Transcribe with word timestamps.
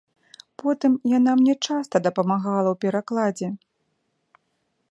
Потым 0.61 0.95
яна 1.17 1.31
мне 1.41 1.53
часта 1.67 1.95
дапамагала 2.07 2.69
ў 2.73 2.81
перакладзе. 2.87 3.51